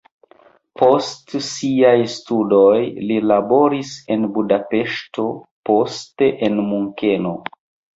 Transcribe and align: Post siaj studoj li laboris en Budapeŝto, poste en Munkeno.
Post 0.81 1.35
siaj 1.47 1.93
studoj 2.15 2.73
li 3.11 3.21
laboris 3.35 3.95
en 4.17 4.29
Budapeŝto, 4.41 5.31
poste 5.73 6.35
en 6.51 6.63
Munkeno. 6.75 7.41